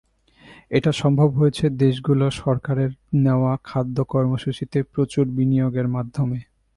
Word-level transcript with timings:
এটা 0.71 0.91
সম্ভব 0.91 1.29
হয়েছে 1.33 1.65
দেশগুলোর 1.83 2.33
সরকারের 2.43 2.91
নেওয়া 3.15 3.53
খাদ্য 3.63 3.97
কর্মসূচিতে 4.05 4.77
প্রচুর 4.93 5.25
বিনিয়োগের 5.37 5.87
মাধ্যমে। 5.87 6.39